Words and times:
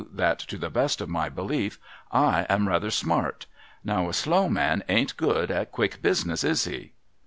that 0.11 0.39
to 0.39 0.57
the 0.57 0.71
best 0.71 0.99
of 0.99 1.09
my 1.09 1.29
belief 1.29 1.77
I 2.11 2.47
am 2.49 2.65
ra'ather 2.67 2.91
smart. 2.91 3.45
Now 3.83 4.09
a 4.09 4.13
slow 4.13 4.49
man 4.49 4.83
ain't 4.89 5.15
good 5.15 5.51
at 5.51 5.71
quick 5.71 6.01
business, 6.01 6.43
is 6.43 6.65
he 6.65 6.93